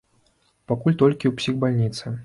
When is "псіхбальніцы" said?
1.43-2.17